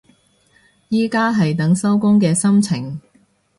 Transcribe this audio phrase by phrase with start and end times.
[0.89, 2.99] 而家係等收工嘅心情